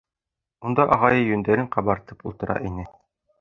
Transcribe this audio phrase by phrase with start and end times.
[0.69, 2.89] Унда Ағайы йөндәрен ҡабартып ултыра ине.